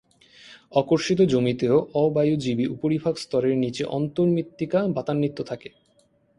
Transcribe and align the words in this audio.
অকর্ষিত 0.71 1.19
জমিতেও 1.23 1.77
অবায়ুজীবী 1.95 2.65
উপরিভাগ 2.67 3.13
স্তরের 3.17 3.55
নিচে 3.57 3.83
অন্তর্মৃত্তিকা 3.97 4.79
বাতান্বিত 4.87 5.37
থাকে। 5.41 5.69